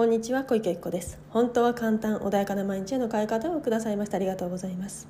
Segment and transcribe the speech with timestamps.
[0.00, 1.18] こんにちは小池子です。
[1.28, 4.16] 本当は簡単穏やかな毎日への変え方をくださいました。
[4.16, 5.06] ありがとうございます。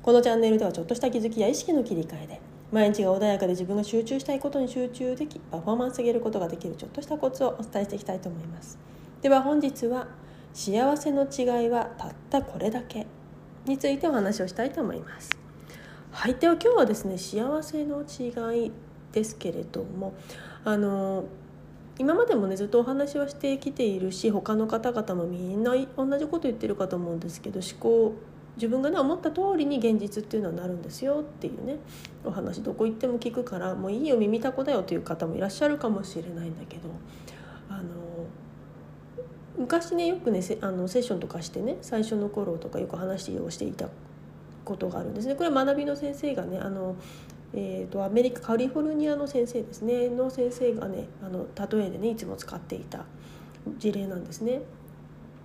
[0.00, 2.40] このチャンネルではちょっとした気づきや意識の切り替えで
[2.70, 8.78] 毎日が穏やかで自分が集中したいことに集中できパフォーマンス上げることができるちょっとしたコツをお伝えしていきたいと思います。
[9.22, 10.06] では本日は
[10.54, 13.08] 幸せの違いはたったこれだけ
[13.66, 15.30] についてお話をしたいと思います。
[16.12, 18.70] はいでは今日はですね幸せの違い
[19.10, 20.14] ですけれども
[20.64, 21.24] あの
[21.98, 28.14] 今までもねずっとお話はしてきているし他の方々もみんな同じこと言ってるかと思うんですけど思考
[28.56, 31.76] 自分がね思った通りに現実っていうのはなるんですよっていうね
[32.24, 36.88] お話どこ行っても聞くからもういいよ耳たこだよという方もいらっしゃるかもしれないんだけど
[37.68, 37.84] あの
[39.56, 43.88] 昔ねよくねあのセッションとかしてね最初の頃とかよく話をしていた
[44.64, 45.34] ことがあるんですね。
[45.34, 46.96] これは学びの先生がねあの
[47.54, 53.04] えーと、アメリカカリフォルニアの先生ですねの先生がねあの例えでねいつも使っていた
[53.78, 54.60] 事例なんですね。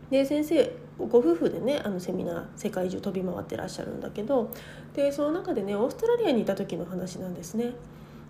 [0.10, 4.52] で先生ご夫婦でねあのセミナー世界中飛び回ってらっしゃるんだけど
[4.94, 7.72] でその中でねオーストラリアにいた時の話なんですね。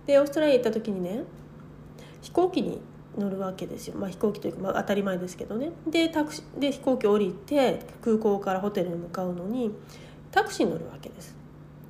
[0.06, 1.24] でオーストラリア行った時にね
[2.22, 2.80] 飛行機に
[3.18, 9.70] 乗るわけですよ、まあ、飛行機というか、まあ、当たり前ですけどねでタクシで飛行機降りて空港からホテルに向かうのに
[10.30, 11.36] タクシーに乗るわけです。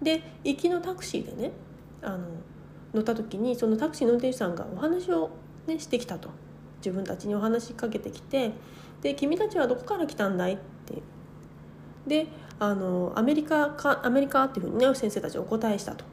[0.03, 1.53] で行きのタクシーでね
[2.05, 2.19] あの
[2.93, 5.31] 乗った時にそのタクシーの運転手さんがお話を、
[5.67, 6.31] ね、してきたと。
[6.85, 8.53] 自分たちにお話しかけてきて
[9.01, 11.03] 「で君たちはどこから来たんだい?」って。
[12.07, 12.27] で
[12.59, 16.05] あのアメリカかアメリカっていうふうにね先生たちお答えしたと。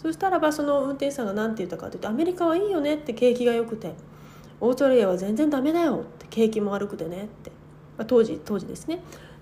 [0.00, 3.94] そしたらばその運転手さんが何て言ったかというと「アメリカはいいよね」って景気が良くて
[4.60, 6.26] 「オーストラリアは全然ダメだよ」って。
[6.30, 7.50] 景気も悪くてねって、
[7.96, 9.00] まあ、当時当時ですね。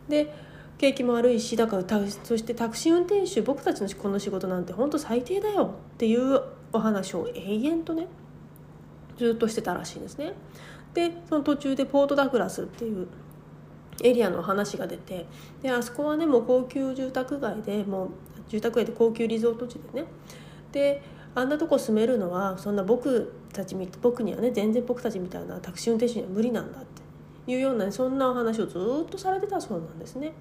[0.08, 0.32] で
[0.78, 1.84] 景気も悪いしだから
[2.24, 6.40] そしてタクシー運転手僕たちのこの仕事なんて本当最低だよっていう
[6.72, 8.06] お話を永遠とね
[9.16, 10.32] ずっとしてたらしいんですね。
[10.92, 13.08] でその途中でポートダグラスっていう
[14.02, 15.26] エリアの話が出て
[15.62, 18.08] であそこはねもう高級住宅街でもう
[18.48, 20.06] 住宅街で高級リゾート地でね
[20.72, 21.02] で
[21.34, 27.04] あんなとこ住めるのはそんな僕たち僕にはね全然僕たちみたいなタクシー運転手には無理なんだって
[27.52, 30.32] いうような、そんなお話をずっとされてたそうなんですね。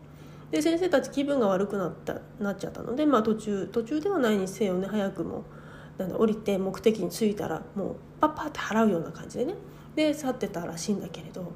[0.53, 5.45] で先生たち気分が悪くなったなっちゃったので、まあ、途中途中ではないにせよね早くも
[5.97, 9.55] なんだ降りて目的に着いたらもうパッパッて払うような感じでね
[9.95, 11.51] で去ってたらしいんだけれど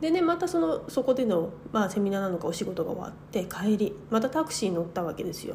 [0.00, 5.54] でねまたそのそこでの、まあ、セミナーなのかお仕事が終わって帰りまたタクシーに乗ったわけですよ。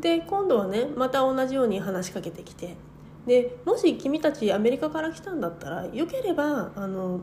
[0.00, 2.74] で今度はねまた同じように話しかけてきて
[3.26, 7.20] でもし君たちアメリカから来たんだったらよければあの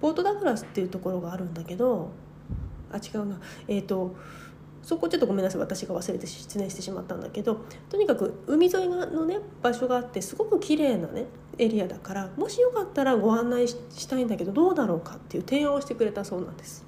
[0.00, 2.12] ポートダグラスっていうところがあるんだけど
[2.92, 4.14] あ違うなえっ、ー、と
[4.82, 7.60] そこちょっとごめんなさい私が忘れて失念してしまったんだけど
[7.90, 11.26] とにかく海沿いのね場所があってすごく綺麗なね
[11.58, 13.76] エリアだからもしよかったらご案内し
[14.08, 16.86] たいんだけどどうだろうかっていう提案をしてくれたそうなんです。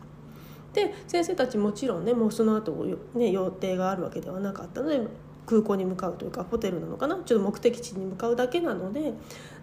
[0.72, 2.72] で先生たちもちろんねもうその後
[3.15, 5.00] ね予定があるわけではなかったので
[5.44, 7.17] 空港に向かうというかホテルなのかな？
[7.17, 9.12] ちょっと目的地に向かうだけなので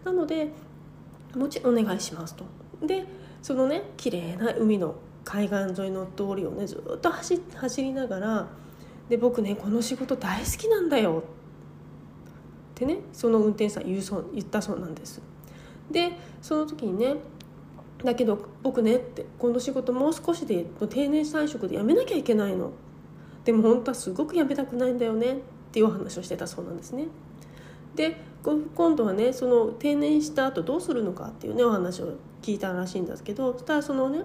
[0.04, 0.52] なので
[1.34, 2.44] もちろんお願いしますと。
[2.86, 3.06] で
[3.42, 4.96] そのね綺麗な海の
[5.28, 8.48] 海岸沿いの通りをねずっと走走りながら
[9.10, 11.22] で僕ねこの仕事大好きなんだよ。
[12.72, 15.22] ってねその運転手さん言うそう言ったそうなんです。
[15.92, 17.16] でその時にね
[18.06, 22.72] だけど僕ねってこの仕事もう少しで定年退職で辞めなきゃいけないの。
[23.44, 25.34] でも本当はすごく辞めたくないんだよね。
[25.34, 25.36] っ
[25.74, 27.08] ていうお話をしてたそうなんですね。
[27.96, 34.22] で今度はねその定年した後どうするのかっていうねお話を聞いたらしいんですけどそしたらそのね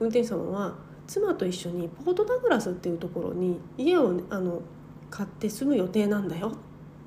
[0.00, 0.74] 運転手さんは
[1.06, 4.62] 妻と一緒にポートダグラスっていうところに家を、ね、あの
[5.10, 6.52] 買って住む予定なんだよっ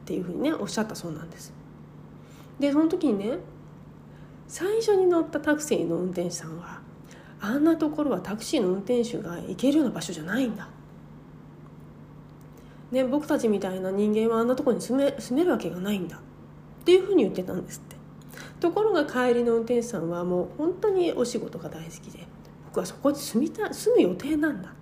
[0.06, 1.53] ていうふうにねおっしゃったそうなんです。
[2.59, 3.38] でその時にね
[4.47, 6.81] 最初に乗ったタクシーの運転手さんは
[7.40, 10.68] あんなところはタクシーの運転手が行けるような場所じゃないんだ。
[12.91, 16.20] ね、僕たちみたいな人間はあんなところに住め住めるわけがないんだっ
[16.84, 17.96] ていうふうに言ってたんですって
[18.59, 22.28] ところが帰りの運転手さんはもう本当にお仕事が大好きで
[22.72, 24.73] 僕はそこに住みた住む予定なんだ。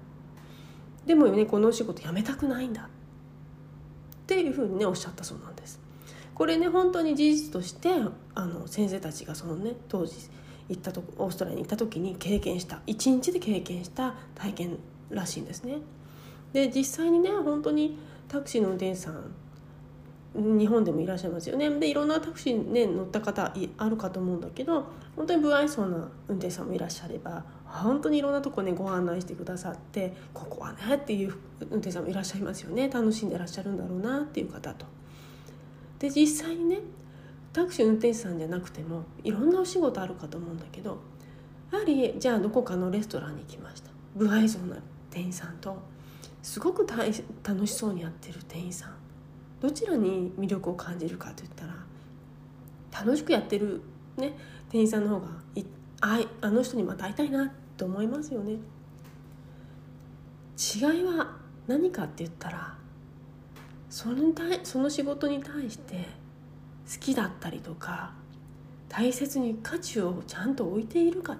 [1.07, 2.83] でもねこのお仕事辞めたくないんだ。
[2.83, 2.85] っ
[4.27, 5.79] ていうふうにねおっしゃったそうなんです。
[6.35, 7.89] これね本当に事実として
[8.35, 10.15] あの先生たちがそのね当時
[10.69, 14.77] 行ったとオーストラリアに行った時に経験した一日で経験した体験
[15.09, 15.77] らしいんですね。
[16.53, 17.97] で実際にね本当に
[18.27, 19.33] タクシーの運転手さん
[20.35, 21.67] 日本でもいらっしゃいますよね。
[21.79, 24.85] でいろんなタクシーに、ね、乗った方あるかと思うんだけど
[25.15, 32.89] 本当に不愛想な運転手さんもいらっしゃれば本当にいろんなとこねご案内してくださってここはねっていう運転手さんもいらっしゃいますよね。
[32.89, 34.85] 楽しんでらっしゃるんだろうなっていう方と。
[35.99, 36.79] で実際にね
[37.53, 40.99] タクシー運転手さんじゃなくてもいろんなお仕事あるかと思うんだけど
[41.71, 43.89] やはりじゃあどこかのレストランに行きました。
[44.17, 44.77] 不愛想な
[45.11, 45.77] 店員さんと
[46.41, 48.93] すごく楽しそうにやってる店員さん。
[49.61, 51.75] どちらに魅力を感じるかといったら
[52.91, 53.81] 楽しくやってる、
[54.15, 54.33] ね、
[54.69, 55.27] 店員さんの方が
[56.01, 58.53] ああの人にまた会いたいなと思いますよね。
[60.57, 61.37] 違いは
[61.67, 62.77] 何かって言ったら
[63.89, 66.05] そのその仕事に対して
[66.91, 68.13] 好きだったりとか
[68.89, 71.37] 大切に価値をちゃんと置いているかっ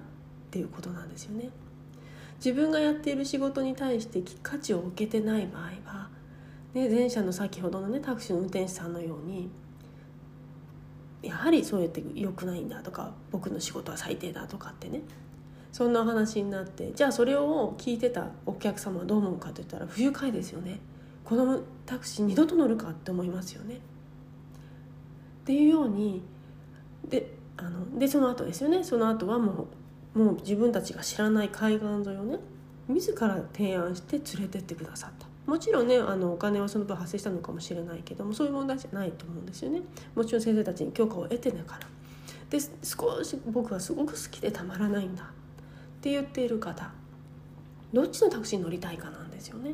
[0.50, 1.50] ていうことなんですよね。
[2.36, 6.08] 自分がやっている仕事に対して価値を置けてない場合は、
[6.72, 9.50] ね、前者の先ほどのねタクシーの運転手さんのように
[11.22, 15.02] やはりそうやって良くないんだとか僕の仕事は最低だとかってね。
[15.72, 20.80] そんな話になってじゃあそれを聞いてたお客様はどう思うかといったら不愉快ですよね。
[21.24, 23.76] このタクシー二度と乗るかって思いますよね。
[23.76, 23.78] っ
[25.44, 26.22] ていうように
[27.08, 28.82] であのでその後ですよね。
[28.82, 29.68] その後はも
[30.14, 32.38] うもう自分たちが知らない海岸沿いをね
[32.88, 35.29] 自ら提案して連れてってくださった。
[35.50, 39.82] もちろんねあのお金はその分発生したのかもしれないけどもそういう問題じゃないと思うんですよね。
[40.14, 41.88] もちろん先生たちに許可を得てだから。
[42.50, 45.24] で少し僕はすごく好きでたまらないんだ。
[45.24, 45.26] っ
[46.00, 46.92] て言っている方。
[47.92, 49.72] どっちのタクシーに乗りたいかなんですよね。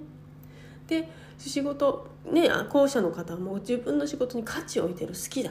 [0.88, 5.50] で仕事ね後者の方も自分の仕事に価値を置いてる好きだ。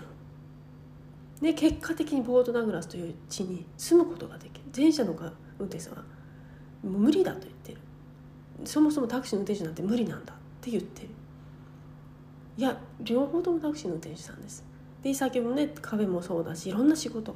[1.39, 4.65] で結果的にポートダグラスという地に住むことができる。
[4.75, 6.03] 前者の運転手さんは
[6.81, 7.77] 無理だと言ってる。
[8.65, 11.03] そもそもタクシーの運転手なんて無理なんだって言って。
[11.03, 11.09] る
[12.57, 14.63] いや両方ともタクシーの運転手さんです。
[15.03, 17.35] で先もねカフェもそうだしいろんな仕事。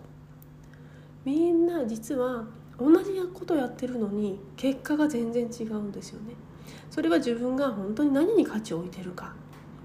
[1.25, 2.45] みんな実は
[2.79, 6.33] 同じことやってるのに結果が全然違うんですよね。
[6.89, 9.33] それは自分が本当に何に価値を置いてるか。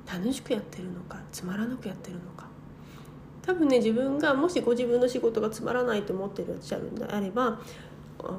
[0.07, 2.47] 楽しくやってるのかつまらなくやってるのか。
[3.43, 7.61] 多分ね自分がもしご自分の仕事がつまらないと思っていらっしゃるんであれば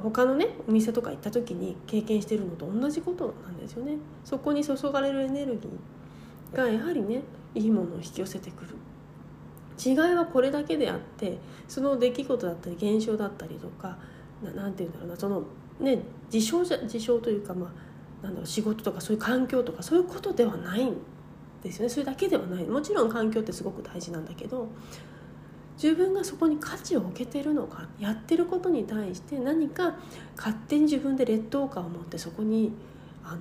[0.03, 3.97] 他のねお店とか行った時に経験してるのと同じことなんですよね。
[4.23, 7.21] そこに注がれるエネルギーがやはりね
[7.53, 8.75] いいものを引き寄せてくる。
[9.83, 11.37] 違いはこれだけであって
[11.67, 13.97] その出来事だったり現象だったりとか
[14.41, 15.43] 何て言うんだろうなその
[15.79, 15.99] ね
[16.29, 20.95] 事象じゃ事象というかまあなんだろう仕事とかそういう環境とかそういうことではないん
[21.61, 21.89] ですよね。
[21.89, 22.63] それだけではない。
[22.65, 24.69] もちろん環境ってすごく大事なんだけど
[25.81, 29.95] 自分がそこに価値を置けてるのかやってることに対して何か
[30.37, 32.71] 勝手に自分で劣等感を持ってそこに
[33.23, 33.39] あの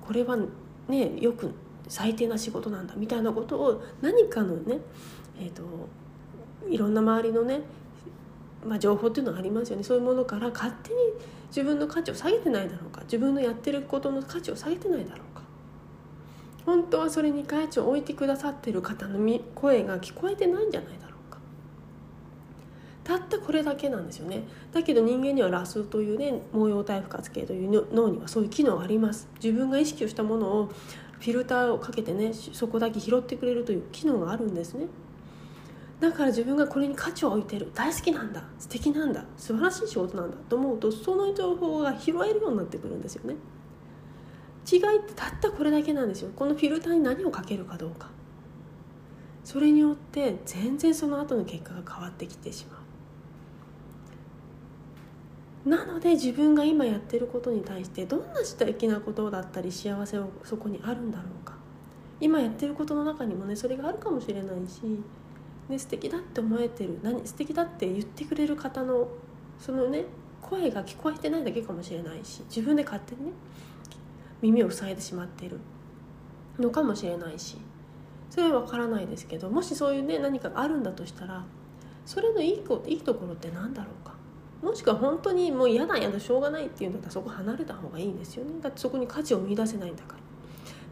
[0.00, 0.36] これは
[0.88, 1.52] ねよく
[1.88, 4.78] 最低な仕事なんだみたいなことを何かのね、
[5.38, 5.62] えーと、
[6.68, 7.60] いろんな周りのね、
[8.66, 9.82] まあ、情報っていうのはありますよね。
[9.82, 10.98] そういうものから勝手に
[11.48, 15.42] 自分の価値を下げてないだろうか自分のやってることの価値を下げてないだろうか。
[16.64, 19.18] 本当はそれに価値を置いてくださってる方の
[19.54, 21.03] 声が聞こえてないんじゃないだろう
[23.04, 24.44] たったこれだけなんですよね。
[24.72, 29.28] だけど人間にはラスというね毛様体不活系という脳にはそういう機能があります。
[29.42, 30.70] 自分が意識をしたものを
[31.20, 34.86] フィルターをかけてねそこだけ拾ってくれるという機能があるんですね。
[36.00, 37.70] だから自分がこれに価値を置いてる。
[37.74, 38.44] 大好きなんだ。
[38.58, 39.24] 素敵なんだ。
[39.36, 40.36] 素晴らしい仕事なんだ。
[40.48, 43.36] と思うとその情報が拾えるようになってくるんですよね。
[44.70, 46.30] 違いってたったこれだけなんですよ。
[46.34, 48.08] このフィルターに何をかけるかどうか。
[49.44, 52.83] それによって全然その後の結果が変わってきてしまう。
[55.64, 61.54] なので自分が今やってることに対してどんな素敵なことだったり幸せをそこにあるんだろうか。
[62.20, 64.80] 今やってることの中にもねそれがあるかもしれないし、
[65.68, 69.08] ね、素敵だって思えてる何素敵だって言ってくれる方の
[69.58, 70.04] そのね
[70.40, 73.32] 声が聞こえてないだけかもしれないし自分で勝手にね
[74.42, 75.58] 耳を塞いでしまっている
[76.58, 77.56] のかもしれないし
[78.30, 81.44] それは分からないですけどもしそういうね何かがあるんだとしたら
[82.04, 84.13] それのいいいいところって何だろうか。
[84.64, 88.52] もしくは本当にもう嫌だ嫌だしょうがないっていうんだったらそこ離れた方がいいんですよね。
[88.62, 90.24] だってそこに価値を見出せないんだから。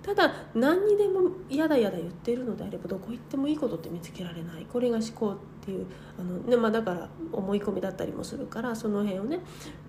[0.03, 4.67] ただ何にでも嫌だ嫌だ言ってるのであればどこ行ってもいいことって見つけられない。
[4.71, 5.87] これが思考っていう
[6.19, 9.41] あの、ねまあ、だから思い込みだったりもするからその辺をね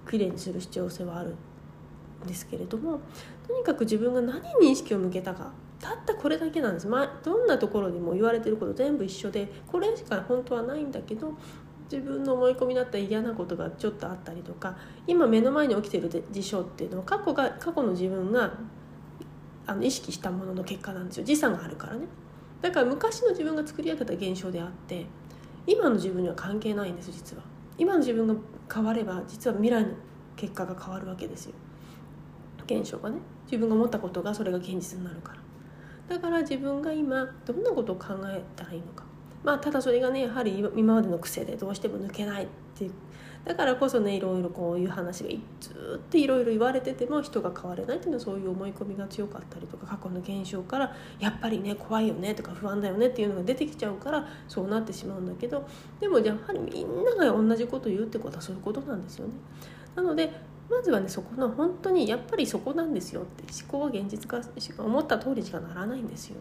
[0.09, 1.35] きれいにする必要性はある
[2.23, 3.01] んですけれども
[3.47, 5.51] とにかく自分が何に意識を向けたか。
[5.83, 11.33] たったこれだけなんです、まあ、どんなところにも言われてること全部一緒でこれしか本当はないんだけど
[11.93, 18.51] 自分の思い込みだった嫌なことがちょっとあったりとか今目の前に起きている事象っていうのは過去が過去の自分が
[19.67, 21.23] あの意識したものの結果なんですよ。
[21.23, 22.07] 時差があるからね。
[22.61, 25.05] だから昔の自分が作り上げた現象であって
[25.67, 27.43] 今の自分には関係ないんです実は。
[27.77, 28.33] 今の自分が
[28.73, 29.89] 変われば実は未来の
[30.35, 31.53] 結果が変わるわけですよ。
[32.65, 33.19] 現象がね。
[33.45, 35.33] 自分が思ったことがそれが現実になるか
[36.09, 36.15] ら。
[36.15, 39.12] だから自分が今どんなことを考えたらいいのか。
[39.43, 42.91] まあ、ただそれがねやはり今までの癖でどうしても抜けないっていう
[43.45, 55.67] だからこそねいろいろこういう話がずっといろいろ言われてても人が変われないっていうのはそういう思い込みが強かったりとか過去の現象からやっぱりね怖いよねとか不安だよねっていうのが出てきちゃうからそうなってしまうんだけど
[55.99, 59.33] でもやはりみんなが同じこと言うってことはそういうことなんですよね。
[59.95, 60.31] なので
[60.69, 64.39] まずはねそこの本当にやっぱりそこなんですよって思考は現実化
[64.83, 66.37] 思った通りしかならないんですよ。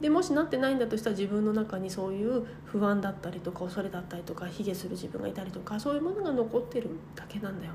[0.00, 7.72] でもしなってないんだとしたら自分の中にそういう不安だったりとか恐れだったりとか卑下する自分がいたりとかそういうものが残ってるだけなんだよ。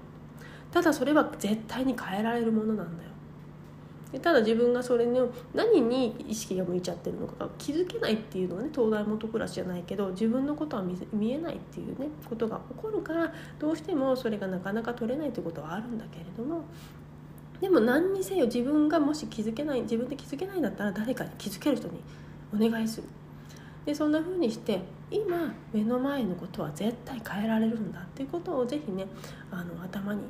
[0.72, 3.10] ただそれは絶対に変えられるものなんだよ。
[4.14, 16.64] でただ自分がそれの何に意識が向いちゃってるのかが気づけないっていうのはね東大元暮らしじゃないけど自分のことは見えないっていうねことが起こるからどうしてもそれがなかなか取れないってことはあるんだけれども
[17.62, 22.00] でも何にせよ自分がもし気づけない自分で気づけないんだったら誰かに気づける人に
[22.54, 23.08] お願いする。
[23.86, 24.82] でそんな風にして
[25.12, 29.06] 今目の前のことは絶対変えられるんだっていうことをぜひね
[29.52, 30.22] あの頭に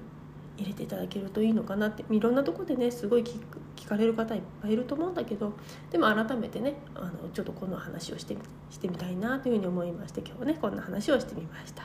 [0.57, 2.03] 入れていただけるといいのかなって。
[2.09, 3.39] いろんなとこでねすごい聞
[3.75, 5.53] 聞かれる方いっぱいいると思うんだけど
[5.91, 8.37] でも改めてねあのちょっとこの話をして
[8.69, 11.83] してみたいなというふうに思いまして今日はねこんな話をしてみました。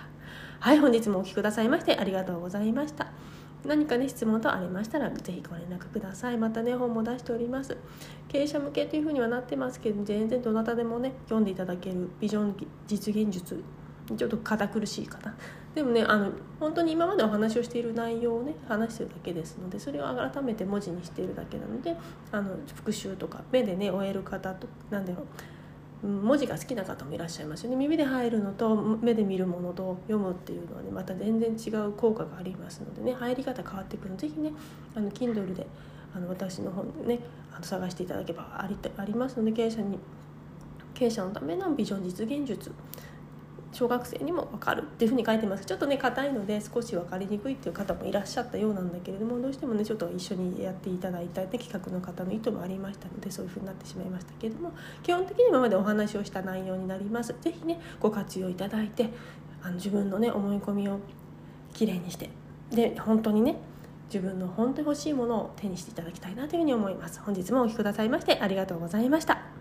[0.61, 3.09] はい本日もお聴きくださいましてありがとうございました。
[3.65, 6.39] 何かね質問等ありましたら是非ご連絡ください。
[6.39, 7.77] またね本も出しております。
[8.29, 13.63] 経営者向けというふうにはなってますけど全然どなたでもね読んでいただけるビジョン実現術
[14.17, 15.35] ちょっと堅苦しいかな。
[15.75, 21.95] でもねあの本当に今までお話をしている内容をね話してるだけですのでそれを改めて文字にしているだけなので
[22.33, 25.27] あの復習とか目でね終える方と何だろう
[26.03, 27.77] 文字が好きな方もいらっしゃいますよね。
[27.77, 33.15] 耳で入るのと目で見るものと読むっていうのはねまた全然違う効果がありますのでね。
[33.15, 34.53] 入り方変わってくるのでぜひね
[34.95, 35.67] あの Kindle で
[36.15, 37.19] あの私の本ね
[37.53, 39.99] あの探していただけばありありますので経営者に
[40.95, 42.73] 経営者のためのビジョン実現術
[43.73, 45.65] 小学生にも分かるっていうふうに書いてます。
[45.65, 54.73] ちょっとね硬いので少し分かりにくいっていう方もいらっしゃったようなんだけれどもどうしてもねちょっと一緒にやっていただいた、ね、企画の方の意図もありましたのでそういうふうになってしまいましたけれども
[55.03, 57.35] 基本的に今までお話をした内容になります。
[57.41, 59.11] 是非ねご活用いただいて
[59.63, 60.99] あの自分のね思い込みを
[61.75, 62.31] きれいにして
[62.71, 63.57] で本当にね
[64.13, 67.21] 自分の本当に欲しいものを手にしていただきたいなというふうに思います。
[67.21, 69.58] 本日もお聴きくださいましてありがとうございました。